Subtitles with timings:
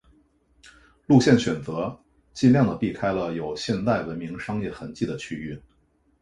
[1.05, 1.99] 路线选择
[2.33, 5.61] 尽量的避开了有现代文明商业痕迹的区域。